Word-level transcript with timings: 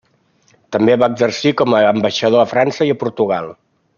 També 0.75 0.95
va 1.01 1.09
exercir 1.15 1.51
com 1.61 1.77
a 1.79 1.83
ambaixador 1.91 2.45
a 2.45 2.49
França 2.55 2.91
i 2.93 2.99
Portugal. 3.05 3.53